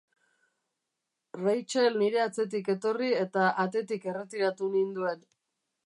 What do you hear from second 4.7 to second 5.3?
ninduen.